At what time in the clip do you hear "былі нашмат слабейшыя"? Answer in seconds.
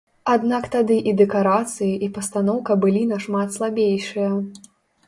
2.87-4.37